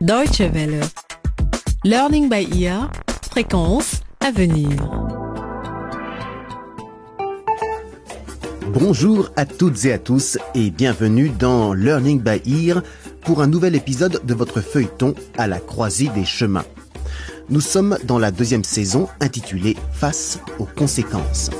Deutsche 0.00 0.40
Welle. 0.40 0.80
Learning 1.84 2.30
by 2.30 2.48
ear. 2.58 2.90
Fréquence 3.30 4.00
à 4.20 4.30
venir. 4.30 4.70
Bonjour 8.72 9.28
à 9.36 9.44
toutes 9.44 9.84
et 9.84 9.92
à 9.92 9.98
tous 9.98 10.38
et 10.54 10.70
bienvenue 10.70 11.28
dans 11.28 11.74
Learning 11.74 12.18
by 12.18 12.40
Ear 12.46 12.82
pour 13.26 13.42
un 13.42 13.46
nouvel 13.46 13.74
épisode 13.74 14.22
de 14.24 14.32
votre 14.32 14.62
feuilleton 14.62 15.14
à 15.36 15.46
la 15.46 15.60
croisée 15.60 16.08
des 16.14 16.24
chemins. 16.24 16.64
Nous 17.50 17.60
sommes 17.60 17.98
dans 18.04 18.18
la 18.18 18.30
deuxième 18.30 18.64
saison 18.64 19.06
intitulée 19.20 19.76
Face 19.92 20.38
aux 20.58 20.64
conséquences. 20.64 21.50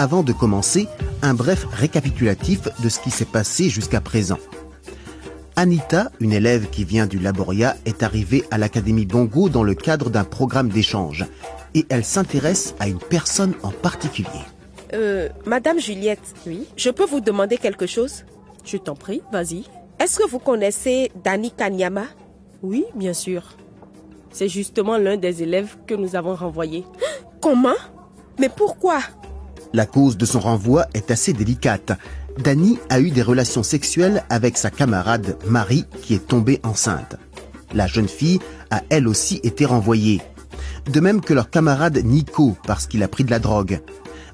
Avant 0.00 0.22
de 0.22 0.32
commencer, 0.32 0.88
un 1.20 1.34
bref 1.34 1.66
récapitulatif 1.70 2.62
de 2.82 2.88
ce 2.88 3.00
qui 3.00 3.10
s'est 3.10 3.26
passé 3.26 3.68
jusqu'à 3.68 4.00
présent. 4.00 4.38
Anita, 5.56 6.10
une 6.20 6.32
élève 6.32 6.70
qui 6.70 6.84
vient 6.84 7.06
du 7.06 7.18
Laboria, 7.18 7.76
est 7.84 8.02
arrivée 8.02 8.42
à 8.50 8.56
l'Académie 8.56 9.04
Bongo 9.04 9.50
dans 9.50 9.62
le 9.62 9.74
cadre 9.74 10.08
d'un 10.08 10.24
programme 10.24 10.70
d'échange 10.70 11.26
et 11.74 11.84
elle 11.90 12.02
s'intéresse 12.02 12.74
à 12.80 12.88
une 12.88 12.98
personne 12.98 13.52
en 13.62 13.72
particulier. 13.72 14.30
Euh, 14.94 15.28
Madame 15.44 15.78
Juliette, 15.78 16.34
Oui, 16.46 16.66
je 16.78 16.88
peux 16.88 17.04
vous 17.04 17.20
demander 17.20 17.58
quelque 17.58 17.86
chose? 17.86 18.24
Je 18.64 18.78
t'en 18.78 18.94
prie, 18.94 19.20
vas-y. 19.30 19.64
Est-ce 19.98 20.16
que 20.16 20.26
vous 20.26 20.38
connaissez 20.38 21.12
Dani 21.22 21.50
Kanyama 21.50 22.04
Oui, 22.62 22.86
bien 22.94 23.12
sûr. 23.12 23.42
C'est 24.32 24.48
justement 24.48 24.96
l'un 24.96 25.18
des 25.18 25.42
élèves 25.42 25.76
que 25.86 25.92
nous 25.92 26.16
avons 26.16 26.34
renvoyé. 26.34 26.86
Comment? 27.42 27.76
Mais 28.38 28.48
pourquoi? 28.48 29.00
La 29.72 29.86
cause 29.86 30.16
de 30.16 30.26
son 30.26 30.40
renvoi 30.40 30.86
est 30.94 31.10
assez 31.10 31.32
délicate. 31.32 31.92
Dani 32.38 32.78
a 32.88 33.00
eu 33.00 33.10
des 33.10 33.22
relations 33.22 33.62
sexuelles 33.62 34.24
avec 34.28 34.58
sa 34.58 34.70
camarade 34.70 35.36
Marie 35.46 35.84
qui 36.02 36.14
est 36.14 36.26
tombée 36.26 36.60
enceinte. 36.64 37.16
La 37.72 37.86
jeune 37.86 38.08
fille 38.08 38.40
a 38.70 38.82
elle 38.88 39.06
aussi 39.06 39.40
été 39.44 39.64
renvoyée. 39.64 40.22
De 40.90 40.98
même 40.98 41.20
que 41.20 41.34
leur 41.34 41.50
camarade 41.50 41.98
Nico 42.04 42.56
parce 42.66 42.86
qu'il 42.86 43.02
a 43.04 43.08
pris 43.08 43.22
de 43.22 43.30
la 43.30 43.38
drogue. 43.38 43.80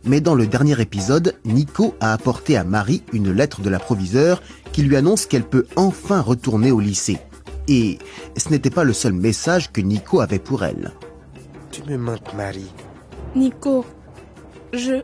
Mais 0.04 0.20
dans 0.20 0.34
le 0.34 0.46
dernier 0.46 0.80
épisode, 0.80 1.34
Nico 1.44 1.94
a 2.00 2.12
apporté 2.12 2.56
à 2.56 2.64
Marie 2.64 3.02
une 3.12 3.32
lettre 3.32 3.60
de 3.60 3.68
la 3.68 3.78
proviseure 3.78 4.40
qui 4.72 4.82
lui 4.82 4.96
annonce 4.96 5.26
qu'elle 5.26 5.44
peut 5.44 5.66
enfin 5.76 6.20
retourner 6.20 6.70
au 6.70 6.80
lycée. 6.80 7.18
Et 7.68 7.98
ce 8.36 8.48
n'était 8.50 8.70
pas 8.70 8.84
le 8.84 8.92
seul 8.92 9.12
message 9.12 9.72
que 9.72 9.80
Nico 9.80 10.20
avait 10.20 10.38
pour 10.38 10.64
elle. 10.64 10.92
Tu 11.72 11.82
me 11.82 11.98
manques, 11.98 12.32
Marie. 12.34 12.72
Nico, 13.34 13.84
je... 14.72 15.02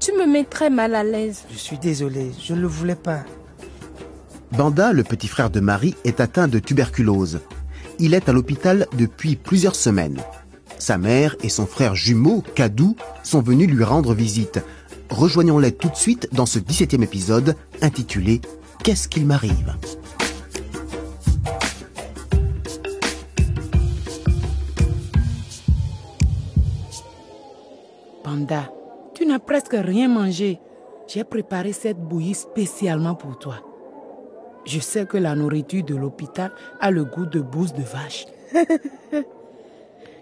Tu 0.00 0.12
me 0.12 0.26
mets 0.26 0.44
très 0.44 0.70
mal 0.70 0.94
à 0.94 1.02
l'aise. 1.02 1.44
Je 1.50 1.56
suis 1.56 1.78
désolé, 1.78 2.30
je 2.42 2.52
ne 2.52 2.60
le 2.60 2.66
voulais 2.66 2.94
pas. 2.94 3.20
Banda, 4.52 4.92
le 4.92 5.02
petit 5.02 5.28
frère 5.28 5.50
de 5.50 5.60
Marie, 5.60 5.96
est 6.04 6.20
atteint 6.20 6.46
de 6.46 6.58
tuberculose. 6.58 7.40
Il 7.98 8.14
est 8.14 8.28
à 8.28 8.32
l'hôpital 8.32 8.86
depuis 8.98 9.36
plusieurs 9.36 9.74
semaines. 9.74 10.20
Sa 10.78 10.98
mère 10.98 11.36
et 11.42 11.48
son 11.48 11.66
frère 11.66 11.94
jumeau, 11.94 12.42
Kadou, 12.54 12.96
sont 13.22 13.40
venus 13.40 13.68
lui 13.68 13.84
rendre 13.84 14.14
visite. 14.14 14.60
Rejoignons-les 15.10 15.72
tout 15.72 15.88
de 15.88 15.96
suite 15.96 16.28
dans 16.32 16.46
ce 16.46 16.58
17e 16.58 17.02
épisode 17.02 17.56
intitulé 17.80 18.40
Qu'est-ce 18.82 19.08
qu'il 19.08 19.26
m'arrive? 19.26 19.74
Panda, 28.44 28.70
tu 29.14 29.24
n'as 29.24 29.38
presque 29.38 29.72
rien 29.74 30.06
mangé. 30.06 30.60
J'ai 31.06 31.24
préparé 31.24 31.72
cette 31.72 31.98
bouillie 31.98 32.34
spécialement 32.34 33.14
pour 33.14 33.38
toi. 33.38 33.54
Je 34.66 34.80
sais 34.80 35.06
que 35.06 35.16
la 35.16 35.34
nourriture 35.34 35.82
de 35.82 35.94
l'hôpital 35.94 36.52
a 36.78 36.90
le 36.90 37.04
goût 37.04 37.24
de 37.24 37.40
bouse 37.40 37.72
de 37.72 37.82
vache. 37.82 38.26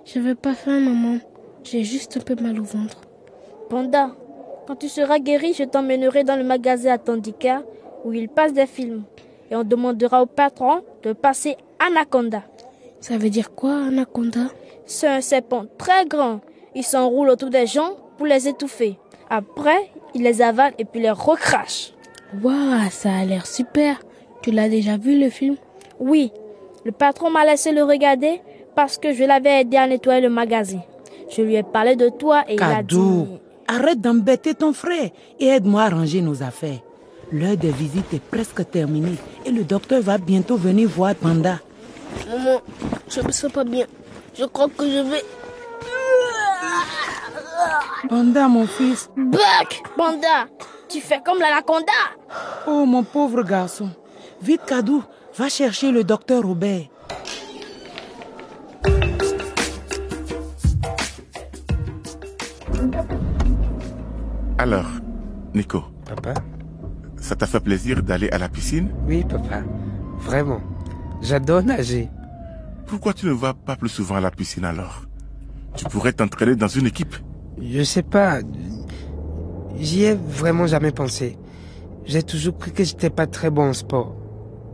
Je 0.05 0.21
veux 0.21 0.37
pas 0.37 0.55
faim, 0.55 0.79
maman. 0.79 1.19
J'ai 1.65 1.83
juste 1.83 2.17
un 2.17 2.21
peu 2.21 2.41
mal 2.41 2.61
au 2.61 2.65
ventre. 2.65 3.01
Panda, 3.69 4.13
quand 4.69 4.77
tu 4.77 4.89
seras 4.89 5.19
guéri, 5.19 5.53
je 5.53 5.65
t'emmènerai 5.65 6.23
dans 6.23 6.37
le 6.37 6.45
magasin 6.45 6.93
Atlantica 6.93 7.63
où 8.05 8.13
il 8.13 8.29
passe 8.29 8.53
des 8.53 8.67
films. 8.67 9.03
Et 9.51 9.57
on 9.57 9.65
demandera 9.65 10.23
au 10.23 10.27
patron 10.27 10.83
de 11.03 11.13
passer 11.13 11.57
Anaconda. 11.79 12.43
Ça 13.01 13.19
veut 13.19 13.31
dire 13.31 13.53
quoi, 13.53 13.75
Anaconda? 13.87 14.47
C'est 14.87 15.09
un 15.09 15.21
serpent 15.21 15.67
très 15.77 16.05
grand. 16.07 16.41
Il 16.75 16.85
s'enroule 16.85 17.29
autour 17.29 17.51
des 17.51 17.67
gens 17.67 17.97
pour 18.17 18.27
les 18.27 18.49
étouffer. 18.49 18.99
Après, 19.31 19.91
il 20.15 20.23
les 20.23 20.43
avale 20.43 20.75
et 20.79 20.85
puis 20.85 21.01
les 21.01 21.11
recrache. 21.11 21.93
Waouh, 22.43 22.91
ça 22.91 23.15
a 23.15 23.25
l'air 23.25 23.47
super. 23.47 24.01
Tu 24.43 24.51
l'as 24.51 24.69
déjà 24.69 24.97
vu 24.97 25.19
le 25.19 25.31
film? 25.31 25.57
Oui, 26.01 26.33
le 26.85 26.93
patron 26.93 27.31
m'a 27.31 27.45
laissé 27.45 27.73
le 27.73 27.85
regarder 27.85 28.41
parce 28.75 28.99
que 28.99 29.13
je 29.13 29.25
l'avais 29.25 29.61
aidé 29.61 29.77
à 29.77 29.87
nettoyer 29.87 30.21
le 30.21 30.31
magasin. 30.31 30.81
Je 31.35 31.43
lui 31.43 31.55
ai 31.55 31.63
parlé 31.63 31.97
de 31.97 32.09
toi 32.09 32.45
et 32.49 32.55
il 32.55 32.63
a 32.63 32.83
dit... 32.83 32.97
arrête 33.69 34.01
d'embêter 34.01 34.55
ton 34.55 34.73
frère 34.73 35.11
et 35.39 35.47
aide-moi 35.47 35.83
à 35.83 35.89
ranger 35.91 36.21
nos 36.21 36.43
affaires. 36.43 36.81
L'heure 37.31 37.57
des 37.57 37.71
visites 37.71 38.13
est 38.13 38.23
presque 38.23 38.71
terminée 38.71 39.17
et 39.47 39.51
le 39.51 39.65
docteur 39.65 40.03
va 40.03 40.19
bientôt 40.19 40.57
venir 40.57 40.89
voir 40.89 41.15
Panda. 41.15 41.61
Maman, 42.29 42.61
je 43.09 43.21
me 43.23 43.33
sens 43.33 43.51
pas 43.51 43.65
bien. 43.65 43.87
Je 44.39 44.45
crois 44.45 44.69
que 44.69 44.85
je 44.85 44.99
vais... 44.99 45.23
Panda, 48.09 48.49
mon 48.49 48.67
fils. 48.67 49.09
Buck 49.17 49.83
Panda, 49.97 50.47
tu 50.89 51.01
fais 51.01 51.21
comme 51.25 51.39
l'anaconda. 51.39 51.93
Oh, 52.67 52.85
mon 52.87 53.03
pauvre 53.03 53.43
garçon. 53.43 53.91
Vite, 54.43 54.63
Kadou, 54.67 55.03
va 55.37 55.49
chercher 55.49 55.91
le 55.93 56.05
docteur 56.05 56.43
Robert. 56.43 56.87
Alors, 64.59 64.87
Nico, 65.55 65.83
Papa? 66.07 66.35
ça 67.17 67.37
t'a 67.37 67.47
fait 67.47 67.61
plaisir 67.61 68.03
d'aller 68.03 68.29
à 68.31 68.39
la 68.39 68.49
piscine? 68.49 68.91
Oui, 69.07 69.25
papa. 69.25 69.63
Vraiment. 70.19 70.61
J'adore 71.23 71.63
nager. 71.63 72.09
Pourquoi 72.87 73.15
tu 73.15 73.27
ne 73.27 73.33
vas 73.33 73.55
pas 73.55 73.77
plus 73.77 73.89
souvent 73.89 74.17
à 74.17 74.21
la 74.21 74.31
piscine 74.31 74.65
alors? 74.65 75.03
Tu 75.77 75.85
pourrais 75.87 76.13
t'entraîner 76.13 76.57
dans 76.57 76.69
une 76.69 76.87
équipe. 76.87 77.17
Je 77.63 77.83
sais 77.83 78.03
pas. 78.03 78.41
J'y 79.79 80.05
ai 80.05 80.15
vraiment 80.15 80.67
jamais 80.67 80.91
pensé. 80.93 81.39
J'ai 82.05 82.23
toujours 82.23 82.57
cru 82.59 82.73
que 82.73 82.85
j'étais 82.85 83.11
pas 83.11 83.27
très 83.27 83.51
bon 83.51 83.69
en 83.71 83.73
sport. 83.73 84.17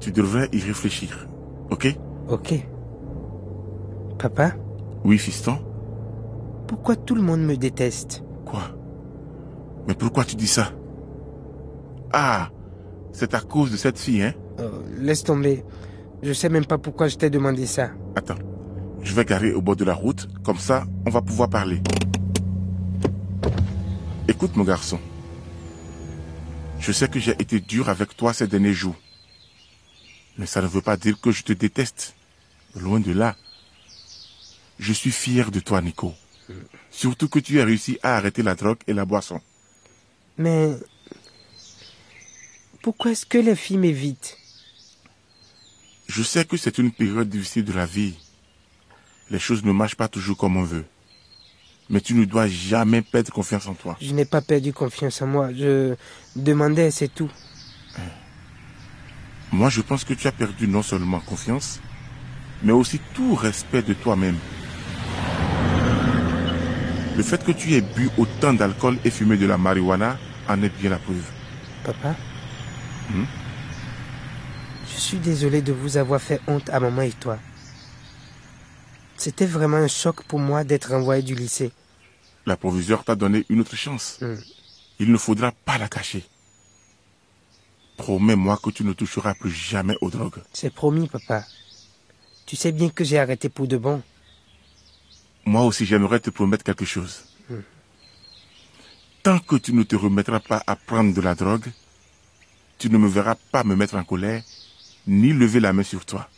Tu 0.00 0.12
devrais 0.12 0.48
y 0.52 0.60
réfléchir. 0.60 1.28
Ok? 1.70 1.94
Ok. 2.28 2.54
Papa, 4.18 4.52
Oui, 5.04 5.18
fiston 5.18 5.58
pourquoi 6.68 6.96
tout 6.96 7.14
le 7.14 7.22
monde 7.22 7.40
me 7.40 7.56
déteste? 7.56 8.22
Quoi? 8.44 8.60
Mais 9.88 9.94
pourquoi 9.94 10.24
tu 10.24 10.36
dis 10.36 10.46
ça? 10.46 10.70
Ah 12.12 12.50
C'est 13.10 13.32
à 13.32 13.40
cause 13.40 13.72
de 13.72 13.78
cette 13.78 13.98
fille, 13.98 14.22
hein? 14.22 14.34
Euh, 14.60 14.68
Laisse 14.98 15.24
tomber. 15.24 15.64
Je 16.22 16.32
sais 16.34 16.50
même 16.50 16.66
pas 16.66 16.76
pourquoi 16.76 17.08
je 17.08 17.16
t'ai 17.16 17.30
demandé 17.30 17.64
ça. 17.64 17.88
Attends. 18.14 18.34
Je 19.02 19.14
vais 19.14 19.24
garer 19.24 19.54
au 19.54 19.62
bord 19.62 19.76
de 19.76 19.84
la 19.84 19.94
route, 19.94 20.28
comme 20.44 20.58
ça, 20.58 20.84
on 21.06 21.10
va 21.10 21.22
pouvoir 21.22 21.48
parler. 21.48 21.80
Écoute, 24.38 24.54
mon 24.54 24.62
garçon. 24.62 25.00
Je 26.78 26.92
sais 26.92 27.08
que 27.08 27.18
j'ai 27.18 27.32
été 27.32 27.58
dur 27.58 27.88
avec 27.88 28.16
toi 28.16 28.32
ces 28.32 28.46
derniers 28.46 28.72
jours. 28.72 28.94
Mais 30.36 30.46
ça 30.46 30.62
ne 30.62 30.68
veut 30.68 30.80
pas 30.80 30.96
dire 30.96 31.20
que 31.20 31.32
je 31.32 31.42
te 31.42 31.52
déteste. 31.52 32.14
Loin 32.76 33.00
de 33.00 33.10
là. 33.10 33.34
Je 34.78 34.92
suis 34.92 35.10
fier 35.10 35.50
de 35.50 35.58
toi, 35.58 35.82
Nico. 35.82 36.14
Surtout 36.88 37.28
que 37.28 37.40
tu 37.40 37.60
as 37.60 37.64
réussi 37.64 37.98
à 38.04 38.14
arrêter 38.14 38.44
la 38.44 38.54
drogue 38.54 38.78
et 38.86 38.92
la 38.92 39.04
boisson. 39.04 39.40
Mais... 40.36 40.78
Pourquoi 42.80 43.10
est-ce 43.10 43.26
que 43.26 43.38
les 43.38 43.56
filles 43.56 43.78
m'évitent? 43.78 44.38
Je 46.06 46.22
sais 46.22 46.44
que 46.44 46.56
c'est 46.56 46.78
une 46.78 46.92
période 46.92 47.28
difficile 47.28 47.64
de 47.64 47.72
la 47.72 47.86
vie. 47.86 48.14
Les 49.32 49.40
choses 49.40 49.64
ne 49.64 49.72
marchent 49.72 49.96
pas 49.96 50.06
toujours 50.06 50.36
comme 50.36 50.56
on 50.56 50.62
veut. 50.62 50.84
Mais 51.90 52.00
tu 52.00 52.14
ne 52.14 52.24
dois 52.24 52.46
jamais 52.46 53.00
perdre 53.02 53.32
confiance 53.32 53.66
en 53.66 53.74
toi. 53.74 53.96
Je 54.00 54.12
n'ai 54.12 54.26
pas 54.26 54.42
perdu 54.42 54.72
confiance 54.72 55.22
en 55.22 55.26
moi. 55.26 55.50
Je 55.54 55.94
demandais, 56.36 56.90
c'est 56.90 57.08
tout. 57.08 57.30
Moi, 59.50 59.70
je 59.70 59.80
pense 59.80 60.04
que 60.04 60.12
tu 60.12 60.28
as 60.28 60.32
perdu 60.32 60.68
non 60.68 60.82
seulement 60.82 61.20
confiance, 61.20 61.80
mais 62.62 62.72
aussi 62.72 63.00
tout 63.14 63.34
respect 63.34 63.82
de 63.82 63.94
toi-même. 63.94 64.36
Le 67.16 67.22
fait 67.22 67.42
que 67.42 67.52
tu 67.52 67.72
aies 67.74 67.80
bu 67.80 68.10
autant 68.18 68.52
d'alcool 68.52 68.98
et 69.04 69.10
fumé 69.10 69.36
de 69.38 69.46
la 69.46 69.56
marijuana 69.56 70.18
en 70.48 70.62
est 70.62 70.68
bien 70.78 70.90
la 70.90 70.98
preuve. 70.98 71.24
Papa? 71.82 72.14
Hmm? 73.10 73.24
Je 74.94 75.00
suis 75.00 75.18
désolé 75.18 75.62
de 75.62 75.72
vous 75.72 75.96
avoir 75.96 76.20
fait 76.20 76.40
honte 76.46 76.68
à 76.70 76.78
maman 76.78 77.02
et 77.02 77.12
toi. 77.12 77.38
C'était 79.18 79.46
vraiment 79.46 79.78
un 79.78 79.88
choc 79.88 80.22
pour 80.22 80.38
moi 80.38 80.62
d'être 80.62 80.90
renvoyé 80.90 81.22
du 81.22 81.34
lycée. 81.34 81.72
La 82.46 82.56
proviseure 82.56 83.04
t'a 83.04 83.16
donné 83.16 83.44
une 83.48 83.60
autre 83.60 83.74
chance. 83.74 84.18
Hmm. 84.20 84.36
Il 85.00 85.10
ne 85.10 85.18
faudra 85.18 85.50
pas 85.50 85.76
la 85.76 85.88
cacher. 85.88 86.24
Promets-moi 87.96 88.58
que 88.62 88.70
tu 88.70 88.84
ne 88.84 88.92
toucheras 88.92 89.34
plus 89.34 89.50
jamais 89.50 89.96
aux 90.00 90.08
drogues. 90.08 90.40
C'est 90.52 90.72
promis, 90.72 91.08
papa. 91.08 91.44
Tu 92.46 92.54
sais 92.54 92.70
bien 92.70 92.90
que 92.90 93.02
j'ai 93.02 93.18
arrêté 93.18 93.48
pour 93.48 93.66
de 93.66 93.76
bon. 93.76 94.00
Moi 95.44 95.62
aussi, 95.62 95.84
j'aimerais 95.84 96.20
te 96.20 96.30
promettre 96.30 96.62
quelque 96.62 96.84
chose. 96.84 97.24
Hmm. 97.50 97.62
Tant 99.24 99.40
que 99.40 99.56
tu 99.56 99.72
ne 99.72 99.82
te 99.82 99.96
remettras 99.96 100.40
pas 100.40 100.62
à 100.64 100.76
prendre 100.76 101.12
de 101.12 101.20
la 101.20 101.34
drogue, 101.34 101.66
tu 102.78 102.88
ne 102.88 102.98
me 102.98 103.08
verras 103.08 103.34
pas 103.50 103.64
me 103.64 103.74
mettre 103.74 103.96
en 103.96 104.04
colère, 104.04 104.44
ni 105.08 105.32
lever 105.32 105.58
la 105.58 105.72
main 105.72 105.82
sur 105.82 106.06
toi. 106.06 106.30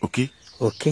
Ok? 0.00 0.20
Ok. 0.60 0.88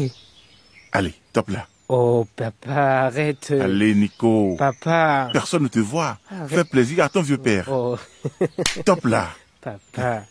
Allez, 0.98 1.14
top 1.32 1.50
là. 1.50 1.68
Oh, 1.88 2.26
papa, 2.34 3.04
arrête. 3.06 3.52
Allez, 3.52 3.94
Nico. 3.94 4.56
Papa. 4.58 5.30
Personne 5.32 5.62
ne 5.62 5.68
te 5.68 5.78
voit. 5.78 6.18
Arrête. 6.28 6.48
Fais 6.48 6.64
plaisir 6.64 7.04
à 7.04 7.08
ton 7.08 7.22
vieux 7.22 7.38
père. 7.38 7.68
Oh, 7.70 7.96
Top 8.84 9.04
là. 9.04 9.28
papa. 9.60 10.24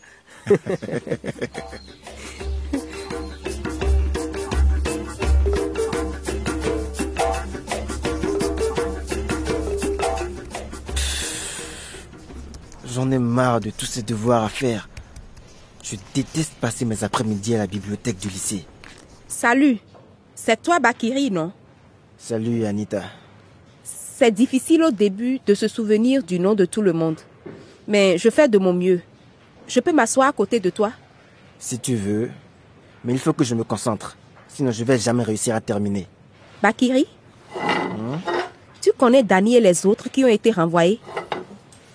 J'en 12.84 13.10
ai 13.10 13.18
marre 13.18 13.60
de 13.60 13.70
tous 13.70 13.86
ces 13.86 14.02
devoirs 14.02 14.44
à 14.44 14.50
faire. 14.50 14.90
Je 15.82 15.96
déteste 16.14 16.52
passer 16.60 16.84
mes 16.84 17.04
après-midi 17.04 17.54
à 17.54 17.58
la 17.58 17.66
bibliothèque 17.66 18.18
du 18.18 18.28
lycée. 18.28 18.66
Salut. 19.28 19.78
C'est 20.40 20.62
toi, 20.62 20.78
Bakiri, 20.78 21.32
non? 21.32 21.50
Salut 22.16 22.64
Anita. 22.64 23.02
C'est 23.82 24.30
difficile 24.30 24.84
au 24.84 24.90
début 24.92 25.40
de 25.44 25.52
se 25.52 25.66
souvenir 25.66 26.22
du 26.22 26.38
nom 26.38 26.54
de 26.54 26.64
tout 26.64 26.80
le 26.80 26.92
monde. 26.92 27.18
Mais 27.88 28.16
je 28.18 28.30
fais 28.30 28.48
de 28.48 28.56
mon 28.56 28.72
mieux. 28.72 29.02
Je 29.66 29.80
peux 29.80 29.92
m'asseoir 29.92 30.28
à 30.28 30.32
côté 30.32 30.60
de 30.60 30.70
toi? 30.70 30.92
Si 31.58 31.80
tu 31.80 31.96
veux. 31.96 32.30
Mais 33.04 33.12
il 33.12 33.18
faut 33.18 33.32
que 33.32 33.42
je 33.42 33.56
me 33.56 33.64
concentre. 33.64 34.16
Sinon 34.46 34.70
je 34.70 34.84
vais 34.84 34.96
jamais 34.96 35.24
réussir 35.24 35.56
à 35.56 35.60
terminer. 35.60 36.06
Bakiri? 36.62 37.06
Tu 38.80 38.92
connais 38.96 39.24
Dani 39.24 39.56
et 39.56 39.60
les 39.60 39.84
autres 39.84 40.08
qui 40.08 40.24
ont 40.24 40.28
été 40.28 40.52
renvoyés? 40.52 41.00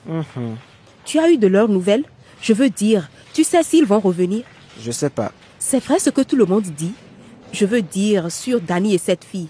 Mhm. 0.05 0.57
Tu 1.05 1.17
as 1.17 1.31
eu 1.31 1.37
de 1.37 1.47
leurs 1.47 1.69
nouvelles? 1.69 2.03
Je 2.41 2.51
veux 2.51 2.69
dire, 2.69 3.09
tu 3.33 3.45
sais 3.45 3.63
s'ils 3.63 3.85
vont 3.85 4.01
revenir? 4.01 4.43
Je 4.79 4.91
sais 4.91 5.09
pas. 5.09 5.31
C'est 5.59 5.81
vrai 5.81 5.97
ce 5.97 6.09
que 6.09 6.21
tout 6.21 6.35
le 6.35 6.45
monde 6.45 6.63
dit? 6.63 6.93
Je 7.53 7.65
veux 7.65 7.83
dire 7.83 8.31
sur 8.31 8.59
Dani 8.59 8.95
et 8.95 8.97
cette 8.97 9.23
fille. 9.23 9.47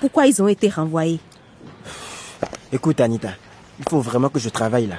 Pourquoi 0.00 0.26
ils 0.26 0.42
ont 0.42 0.48
été 0.48 0.70
renvoyés? 0.70 1.20
Écoute 2.72 2.98
Anita, 3.00 3.28
il 3.78 3.84
faut 3.88 4.00
vraiment 4.00 4.30
que 4.30 4.40
je 4.40 4.48
travaille 4.48 4.86
là. 4.86 4.96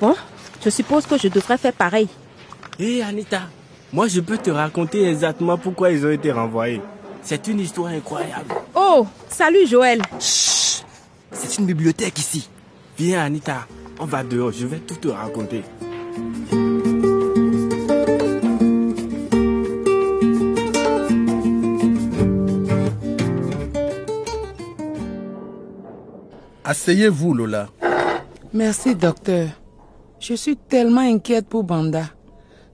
Bon, 0.00 0.16
je 0.62 0.68
suppose 0.68 1.06
que 1.06 1.16
je 1.16 1.28
devrais 1.28 1.58
faire 1.58 1.72
pareil. 1.72 2.08
Hé 2.80 3.02
Anita, 3.02 3.42
moi 3.92 4.08
je 4.08 4.20
peux 4.20 4.36
te 4.36 4.50
raconter 4.50 5.08
exactement 5.08 5.56
pourquoi 5.56 5.92
ils 5.92 6.04
ont 6.04 6.10
été 6.10 6.32
renvoyés. 6.32 6.82
C'est 7.22 7.46
une 7.46 7.60
histoire 7.60 7.92
incroyable. 7.92 8.52
Oh, 8.74 9.06
salut 9.28 9.66
Joël. 9.66 10.02
C'est 10.18 11.58
une 11.58 11.66
bibliothèque 11.66 12.18
ici. 12.18 12.48
Viens 12.98 13.22
Anita, 13.24 13.68
on 14.00 14.06
va 14.06 14.24
dehors, 14.24 14.50
je 14.50 14.66
vais 14.66 14.80
tout 14.80 14.96
te 14.96 15.08
raconter. 15.08 15.62
Asseyez-vous, 26.68 27.32
Lola. 27.32 27.70
Merci, 28.52 28.94
docteur. 28.94 29.48
Je 30.20 30.34
suis 30.34 30.58
tellement 30.58 31.00
inquiète 31.00 31.48
pour 31.48 31.64
Banda. 31.64 32.10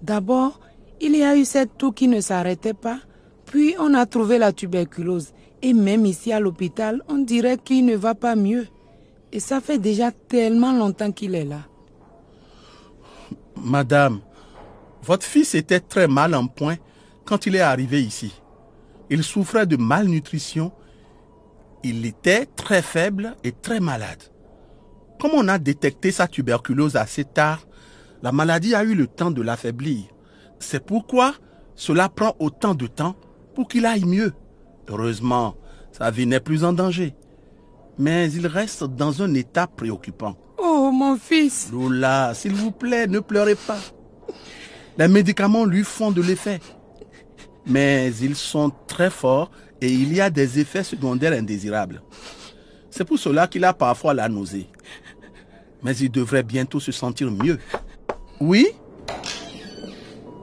D'abord, 0.03 0.59
il 1.01 1.17
y 1.17 1.23
a 1.23 1.37
eu 1.37 1.45
cette 1.45 1.79
toux 1.79 1.93
qui 1.93 2.09
ne 2.09 2.21
s'arrêtait 2.21 2.75
pas. 2.75 2.99
Puis, 3.47 3.77
on 3.79 3.95
a 3.95 4.05
trouvé 4.05 4.39
la 4.39 4.53
tuberculose. 4.53 5.29
Et 5.63 5.73
même 5.73 6.07
ici 6.07 6.33
à 6.33 6.41
l'hôpital, 6.41 7.05
on 7.07 7.19
dirait 7.19 7.57
qu'il 7.57 7.87
ne 7.87 7.95
va 7.95 8.17
pas 8.17 8.35
mieux. 8.35 8.67
Et 9.31 9.39
ça 9.39 9.61
fait 9.61 9.79
déjà 9.79 10.11
tellement 10.11 10.73
longtemps 10.73 11.13
qu'il 11.13 11.37
est 11.37 11.45
là. 11.45 11.61
Madame, 13.63 14.19
votre 15.05 15.25
fils 15.25 15.55
était 15.55 15.79
très 15.79 16.09
mal 16.09 16.35
en 16.35 16.49
point 16.49 16.79
quand 17.25 17.47
il 17.47 17.55
est 17.55 17.61
arrivé 17.61 18.03
ici. 18.03 18.33
Il 19.09 19.23
souffrait 19.23 19.67
de 19.67 19.77
malnutrition. 19.77 20.73
Il 21.87 22.07
était 22.07 22.47
très 22.47 22.81
faible 22.81 23.37
et 23.45 23.53
très 23.53 23.79
malade. 23.79 24.23
Comme 25.21 25.33
on 25.35 25.49
a 25.49 25.59
détecté 25.59 26.13
sa 26.13 26.27
tuberculose 26.27 26.97
assez 26.97 27.25
tard, 27.25 27.67
la 28.23 28.33
maladie 28.33 28.75
a 28.75 28.85
eu 28.85 28.95
le 28.95 29.07
temps 29.07 29.31
de 29.31 29.43
l'affaiblir. 29.43 30.05
C'est 30.59 30.85
pourquoi 30.85 31.35
cela 31.77 32.09
prend 32.09 32.35
autant 32.39 32.75
de 32.75 32.87
temps 32.87 33.17
pour 33.55 33.69
qu'il 33.69 33.85
aille 33.85 34.07
mieux. 34.07 34.33
Heureusement, 34.89 35.57
sa 35.93 36.11
vie 36.11 36.27
n'est 36.27 36.41
plus 36.41 36.65
en 36.65 36.73
danger. 36.73 37.15
Mais 37.99 38.33
il 38.33 38.47
reste 38.47 38.85
dans 38.85 39.23
un 39.23 39.35
état 39.35 39.67
préoccupant. 39.67 40.37
Oh, 40.57 40.91
mon 40.91 41.19
fils. 41.19 41.69
Lola, 41.71 42.33
s'il 42.33 42.55
vous 42.55 42.73
plaît, 42.73 43.07
ne 43.07 43.21
pleurez 43.21 43.57
pas. 43.57 43.79
Les 44.97 45.09
médicaments 45.09 45.67
lui 45.67 45.85
font 45.85 46.13
de 46.13 46.23
l'effet. 46.23 46.61
Mais 47.67 48.11
ils 48.23 48.37
sont 48.37 48.73
très 48.87 49.11
forts 49.11 49.51
et 49.81 49.89
il 49.89 50.15
y 50.15 50.21
a 50.21 50.31
des 50.31 50.59
effets 50.59 50.85
secondaires 50.85 51.33
indésirables. 51.33 52.03
C'est 52.91 53.05
pour 53.05 53.19
cela 53.19 53.47
qu'il 53.47 53.65
a 53.65 53.73
parfois 53.73 54.15
la 54.15 54.29
nausée. 54.29 54.67
Mais 55.83 55.97
il 55.97 56.11
devrait 56.11 56.43
bientôt 56.43 56.81
se 56.81 56.93
sentir 56.93 57.31
mieux. 57.31 57.59
Oui? 58.41 58.69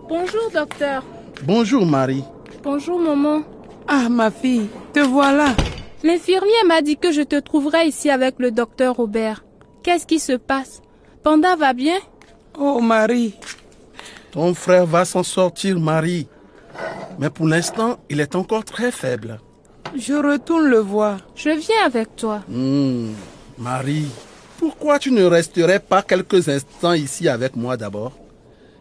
Bonjour, 0.08 0.52
docteur. 0.54 1.04
Bonjour 1.44 1.86
Marie. 1.86 2.24
Bonjour, 2.64 3.00
maman. 3.00 3.44
Ah, 3.88 4.10
ma 4.10 4.30
fille, 4.30 4.68
te 4.94 5.00
voilà. 5.00 5.56
L'infirmière 6.04 6.66
m'a 6.68 6.82
dit 6.82 6.98
que 6.98 7.12
je 7.12 7.22
te 7.22 7.40
trouverais 7.40 7.88
ici 7.88 8.10
avec 8.10 8.36
le 8.40 8.52
docteur 8.52 8.96
Robert. 8.96 9.44
Qu'est-ce 9.84 10.06
qui 10.06 10.20
se 10.20 10.34
passe? 10.34 10.82
Panda 11.24 11.56
va 11.56 11.74
bien? 11.74 11.98
Oh, 12.60 12.82
Marie. 12.82 13.34
Ton 14.32 14.54
frère 14.54 14.86
va 14.86 15.06
s'en 15.06 15.24
sortir, 15.24 15.80
Marie. 15.80 16.28
Mais 17.20 17.30
pour 17.30 17.48
l'instant, 17.48 17.98
il 18.10 18.20
est 18.20 18.36
encore 18.36 18.64
très 18.66 18.92
faible. 18.92 19.40
Je 19.96 20.14
retourne 20.14 20.68
le 20.68 20.80
voir. 20.80 21.20
Je 21.36 21.50
viens 21.50 21.86
avec 21.86 22.16
toi. 22.16 22.42
Hmm, 22.48 23.12
Marie, 23.58 24.08
pourquoi 24.58 25.00
tu 25.00 25.12
ne 25.12 25.24
resterais 25.26 25.80
pas 25.80 26.02
quelques 26.02 26.48
instants 26.48 26.94
ici 26.94 27.28
avec 27.28 27.56
moi 27.56 27.76
d'abord? 27.78 28.14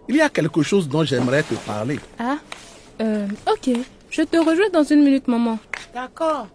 Il 0.09 0.17
y 0.17 0.21
a 0.21 0.29
quelque 0.29 0.63
chose 0.63 0.89
dont 0.89 1.05
j'aimerais 1.05 1.43
te 1.43 1.55
parler. 1.55 1.99
Ah 2.19 2.37
Euh, 3.01 3.27
ok. 3.51 3.71
Je 4.11 4.23
te 4.23 4.37
rejoins 4.37 4.69
dans 4.73 4.83
une 4.85 5.03
minute, 5.05 5.29
maman. 5.29 5.59
D'accord. 5.95 6.49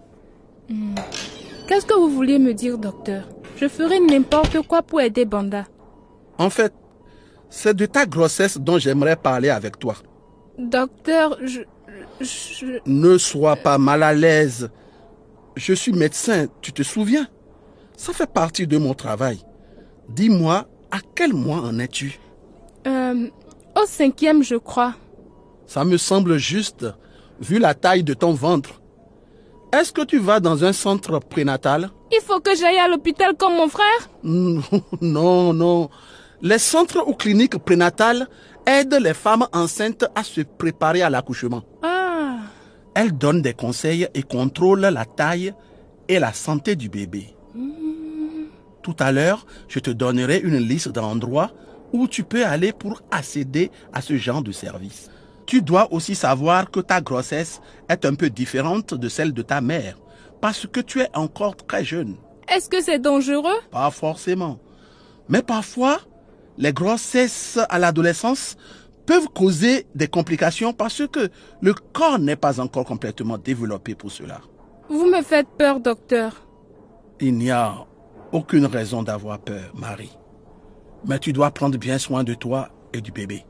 Hmm. 0.69 0.95
Qu'est-ce 1.67 1.85
que 1.85 1.93
vous 1.95 2.09
vouliez 2.09 2.37
me 2.39 2.53
dire, 2.53 2.77
docteur? 2.77 3.23
Je 3.57 3.67
ferai 3.67 3.99
n'importe 3.99 4.61
quoi 4.67 4.81
pour 4.81 4.99
aider 5.01 5.25
Banda. 5.25 5.65
En 6.37 6.49
fait, 6.49 6.73
c'est 7.49 7.73
de 7.75 7.85
ta 7.85 8.05
grossesse 8.05 8.57
dont 8.57 8.77
j'aimerais 8.77 9.15
parler 9.15 9.49
avec 9.49 9.79
toi. 9.79 9.95
Docteur, 10.57 11.37
je... 11.43 11.61
je... 12.21 12.79
Ne 12.85 13.17
sois 13.17 13.55
pas 13.55 13.77
mal 13.77 14.03
à 14.03 14.13
l'aise. 14.13 14.69
Je 15.55 15.73
suis 15.73 15.93
médecin, 15.93 16.47
tu 16.61 16.71
te 16.73 16.83
souviens? 16.83 17.27
Ça 17.97 18.13
fait 18.13 18.31
partie 18.31 18.67
de 18.67 18.77
mon 18.77 18.93
travail. 18.93 19.39
Dis-moi, 20.09 20.67
à 20.91 20.97
quel 21.15 21.33
mois 21.33 21.59
en 21.59 21.79
es-tu? 21.79 22.19
Euh, 22.87 23.27
au 23.75 23.85
cinquième, 23.85 24.43
je 24.43 24.55
crois. 24.55 24.93
Ça 25.65 25.83
me 25.83 25.97
semble 25.97 26.37
juste, 26.37 26.85
vu 27.39 27.57
la 27.59 27.73
taille 27.73 28.03
de 28.03 28.13
ton 28.13 28.33
ventre. 28.33 28.81
Est-ce 29.73 29.91
que 29.91 30.03
tu 30.03 30.19
vas 30.19 30.39
dans 30.39 30.63
un 30.63 30.73
centre 30.73 31.19
prénatal? 31.19 31.89
Il 32.11 32.21
faut 32.21 32.39
que 32.39 32.55
j'aille 32.55 32.77
à 32.77 32.87
l'hôpital 32.87 33.35
comme 33.35 33.55
mon 33.55 33.67
frère 33.67 34.09
Non, 34.23 35.53
non. 35.53 35.89
Les 36.41 36.59
centres 36.59 37.03
ou 37.07 37.13
cliniques 37.13 37.57
prénatales 37.57 38.27
aident 38.65 38.99
les 39.01 39.13
femmes 39.13 39.47
enceintes 39.53 40.05
à 40.15 40.23
se 40.23 40.41
préparer 40.41 41.01
à 41.01 41.09
l'accouchement. 41.09 41.63
Ah. 41.81 42.37
Elles 42.93 43.17
donnent 43.17 43.41
des 43.41 43.53
conseils 43.53 44.07
et 44.13 44.23
contrôlent 44.23 44.79
la 44.79 45.05
taille 45.05 45.53
et 46.07 46.19
la 46.19 46.33
santé 46.33 46.75
du 46.75 46.89
bébé. 46.89 47.35
Tout 48.81 48.95
à 48.99 49.11
l'heure, 49.11 49.45
je 49.67 49.79
te 49.79 49.89
donnerai 49.89 50.39
une 50.39 50.57
liste 50.57 50.89
d'endroits 50.89 51.51
où 51.91 52.07
tu 52.07 52.23
peux 52.23 52.45
aller 52.45 52.71
pour 52.71 53.01
accéder 53.11 53.71
à 53.93 54.01
ce 54.01 54.17
genre 54.17 54.43
de 54.43 54.51
service. 54.51 55.09
Tu 55.45 55.61
dois 55.61 55.91
aussi 55.91 56.15
savoir 56.15 56.69
que 56.71 56.79
ta 56.79 57.01
grossesse 57.01 57.61
est 57.89 58.05
un 58.05 58.15
peu 58.15 58.29
différente 58.29 58.93
de 58.93 59.09
celle 59.09 59.33
de 59.33 59.41
ta 59.41 59.61
mère, 59.61 59.97
parce 60.41 60.67
que 60.67 60.79
tu 60.79 61.01
es 61.01 61.09
encore 61.15 61.55
très 61.55 61.83
jeune. 61.83 62.15
Est-ce 62.47 62.69
que 62.69 62.81
c'est 62.81 62.99
dangereux? 62.99 63.59
Pas 63.71 63.89
forcément. 63.91 64.59
Mais 65.29 65.41
parfois, 65.41 65.99
les 66.57 66.73
grossesses 66.73 67.59
à 67.69 67.79
l'adolescence 67.79 68.57
peuvent 69.05 69.27
causer 69.27 69.85
des 69.93 70.07
complications 70.07 70.73
parce 70.73 71.05
que 71.07 71.29
le 71.61 71.73
corps 71.73 72.19
n'est 72.19 72.35
pas 72.35 72.59
encore 72.59 72.85
complètement 72.85 73.37
développé 73.37 73.95
pour 73.95 74.11
cela. 74.11 74.41
Vous 74.89 75.05
me 75.05 75.21
faites 75.21 75.47
peur, 75.57 75.79
docteur. 75.79 76.45
Il 77.19 77.35
n'y 77.37 77.51
a 77.51 77.85
aucune 78.31 78.65
raison 78.65 79.03
d'avoir 79.03 79.39
peur, 79.39 79.71
Marie. 79.75 80.17
Mais 81.05 81.19
tu 81.19 81.33
dois 81.33 81.51
prendre 81.51 81.77
bien 81.77 81.97
soin 81.97 82.23
de 82.23 82.33
toi 82.33 82.69
et 82.93 83.01
du 83.01 83.11
bébé. 83.11 83.45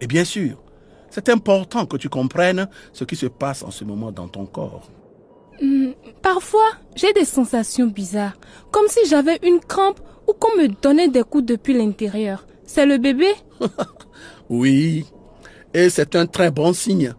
Et 0.00 0.06
bien 0.06 0.24
sûr, 0.24 0.62
c'est 1.10 1.28
important 1.28 1.86
que 1.86 1.96
tu 1.96 2.08
comprennes 2.08 2.68
ce 2.92 3.04
qui 3.04 3.16
se 3.16 3.26
passe 3.26 3.62
en 3.62 3.70
ce 3.70 3.84
moment 3.84 4.10
dans 4.10 4.28
ton 4.28 4.46
corps. 4.46 4.90
Hmm, 5.60 5.92
parfois, 6.24 6.70
j'ai 6.96 7.12
des 7.12 7.26
sensations 7.26 7.86
bizarres, 7.86 8.36
comme 8.72 8.88
si 8.88 9.06
j'avais 9.06 9.38
une 9.44 9.60
crampe 9.60 10.00
ou 10.26 10.32
qu'on 10.32 10.56
me 10.56 10.66
donnait 10.82 11.08
des 11.08 11.22
coups 11.22 11.44
depuis 11.44 11.74
l'intérieur. 11.74 12.46
C'est 12.66 12.86
le 12.86 12.98
bébé? 12.98 13.28
Oui, 14.50 15.06
et 15.72 15.88
c'est 15.88 16.14
un 16.16 16.26
très 16.26 16.50
bon 16.50 16.74
signe. 16.74 17.14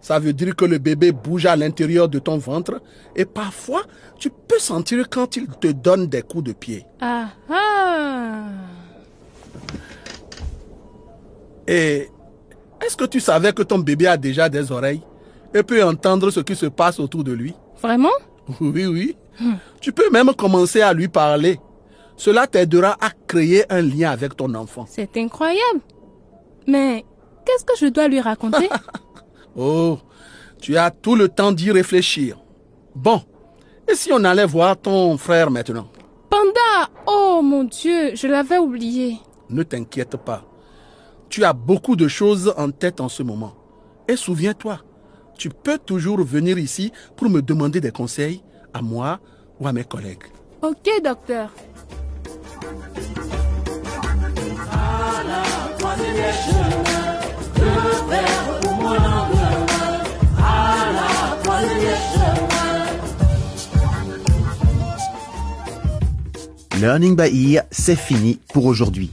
Ça 0.00 0.18
veut 0.18 0.32
dire 0.32 0.56
que 0.56 0.64
le 0.64 0.78
bébé 0.78 1.12
bouge 1.12 1.44
à 1.44 1.56
l'intérieur 1.56 2.08
de 2.08 2.18
ton 2.18 2.38
ventre 2.38 2.80
et 3.14 3.26
parfois 3.26 3.82
tu 4.18 4.30
peux 4.30 4.58
sentir 4.58 5.10
quand 5.10 5.36
il 5.36 5.46
te 5.46 5.68
donne 5.68 6.06
des 6.06 6.22
coups 6.22 6.44
de 6.44 6.52
pied. 6.54 6.86
Ah 7.02 7.28
ah 7.50 8.46
Et 11.68 12.08
est-ce 12.82 12.96
que 12.96 13.04
tu 13.04 13.20
savais 13.20 13.52
que 13.52 13.62
ton 13.62 13.78
bébé 13.78 14.06
a 14.06 14.16
déjà 14.16 14.48
des 14.48 14.72
oreilles 14.72 15.02
et 15.52 15.62
peut 15.62 15.84
entendre 15.84 16.30
ce 16.30 16.40
qui 16.40 16.56
se 16.56 16.66
passe 16.66 16.98
autour 16.98 17.24
de 17.24 17.32
lui? 17.32 17.54
Vraiment? 17.82 18.08
Oui, 18.60 18.86
oui. 18.86 19.16
Tu 19.80 19.92
peux 19.92 20.10
même 20.10 20.32
commencer 20.34 20.82
à 20.82 20.92
lui 20.92 21.08
parler. 21.08 21.58
Cela 22.16 22.46
t'aidera 22.46 22.96
à 23.00 23.10
créer 23.26 23.64
un 23.72 23.80
lien 23.80 24.10
avec 24.10 24.36
ton 24.36 24.54
enfant. 24.54 24.84
C'est 24.88 25.16
incroyable. 25.16 25.80
Mais 26.66 27.04
qu'est-ce 27.46 27.64
que 27.64 27.72
je 27.78 27.86
dois 27.86 28.08
lui 28.08 28.20
raconter? 28.20 28.68
Oh, 29.56 29.98
tu 30.60 30.76
as 30.76 30.92
tout 30.92 31.16
le 31.16 31.28
temps 31.28 31.50
d'y 31.50 31.72
réfléchir. 31.72 32.38
Bon, 32.94 33.20
et 33.90 33.96
si 33.96 34.12
on 34.12 34.22
allait 34.22 34.46
voir 34.46 34.76
ton 34.76 35.18
frère 35.18 35.50
maintenant? 35.50 35.88
Panda 36.30 36.88
Oh 37.08 37.40
mon 37.42 37.64
Dieu, 37.64 38.14
je 38.14 38.28
l'avais 38.28 38.58
oublié. 38.58 39.16
Ne 39.48 39.64
t'inquiète 39.64 40.16
pas. 40.16 40.44
Tu 41.28 41.42
as 41.44 41.52
beaucoup 41.52 41.96
de 41.96 42.06
choses 42.06 42.54
en 42.56 42.70
tête 42.70 43.00
en 43.00 43.08
ce 43.08 43.24
moment. 43.24 43.54
Et 44.06 44.14
souviens-toi, 44.14 44.78
tu 45.40 45.48
peux 45.48 45.78
toujours 45.78 46.22
venir 46.22 46.58
ici 46.58 46.92
pour 47.16 47.30
me 47.30 47.40
demander 47.40 47.80
des 47.80 47.92
conseils 47.92 48.42
à 48.74 48.82
moi 48.82 49.20
ou 49.58 49.66
à 49.66 49.72
mes 49.72 49.84
collègues. 49.84 50.24
Ok, 50.60 50.90
docteur. 51.02 51.50
Learning 66.78 67.16
by 67.16 67.54
Ear, 67.54 67.64
c'est 67.70 67.96
fini 67.96 68.38
pour 68.52 68.66
aujourd'hui. 68.66 69.10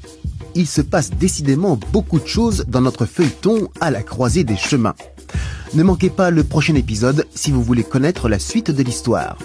Il 0.55 0.67
se 0.67 0.81
passe 0.81 1.09
décidément 1.11 1.79
beaucoup 1.93 2.19
de 2.19 2.27
choses 2.27 2.65
dans 2.67 2.81
notre 2.81 3.05
feuilleton 3.05 3.69
à 3.79 3.91
la 3.91 4.03
croisée 4.03 4.43
des 4.43 4.57
chemins. 4.57 4.95
Ne 5.73 5.83
manquez 5.83 6.09
pas 6.09 6.31
le 6.31 6.43
prochain 6.43 6.75
épisode 6.75 7.27
si 7.33 7.51
vous 7.51 7.61
voulez 7.61 7.83
connaître 7.83 8.29
la 8.29 8.39
suite 8.39 8.71
de 8.71 8.83
l'histoire. 8.83 9.37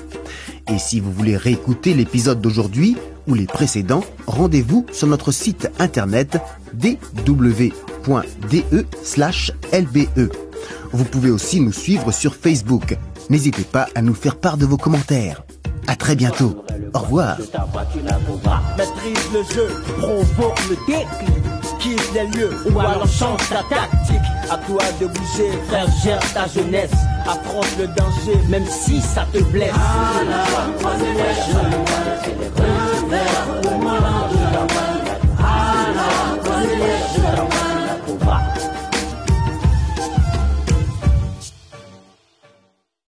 Et 0.69 0.79
si 0.79 1.01
vous 1.01 1.13
voulez 1.13 1.37
réécouter 1.37 1.95
l'épisode 1.95 2.41
d'aujourd'hui 2.41 2.97
ou 3.27 3.35
les 3.35 3.47
précédents, 3.47 4.05
rendez-vous 4.27 4.87
sur 4.93 5.09
notre 5.09 5.33
site 5.33 5.71
internet 5.79 6.39
dw.de/lbe. 6.75 7.73
Vous 10.93 11.05
pouvez 11.05 11.31
aussi 11.31 11.61
nous 11.61 11.73
suivre 11.73 12.13
sur 12.13 12.35
Facebook. 12.35 12.97
N'hésitez 13.31 13.65
pas 13.65 13.89
à 13.95 14.03
nous 14.03 14.15
faire 14.15 14.37
part 14.37 14.57
de 14.57 14.67
vos 14.67 14.77
commentaires. 14.77 15.43
À 15.87 15.97
très 15.97 16.15
bientôt. 16.15 16.65
Au 16.95 17.01
revoir. 17.01 17.39
Quitte 21.83 22.13
les 22.15 22.27
lieux 22.39 22.51
ou 22.71 22.79
alors 22.79 23.09
change 23.09 23.41
ta 23.49 23.63
tactique. 23.65 24.23
À 24.49 24.57
toi 24.57 24.83
de 25.01 25.07
bouger, 25.07 25.51
frère, 25.67 25.87
gère 26.05 26.21
ta 26.33 26.47
jeunesse. 26.47 26.93
Approche 27.27 27.77
le 27.77 27.89
danger, 27.89 28.39
même 28.49 28.67
si 28.67 29.01
ça 29.01 29.27
te 29.33 29.43
blesse. 29.43 29.73